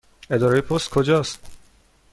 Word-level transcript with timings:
اداره 0.29 0.61
پست 0.61 0.89
کجا 0.89 1.19
است؟ 1.19 1.39